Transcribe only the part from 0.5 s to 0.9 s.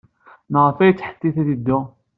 Maɣef ay